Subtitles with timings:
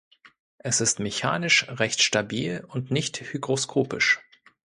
[0.57, 4.19] Es ist mechanisch recht stabil und nicht hygroskopisch.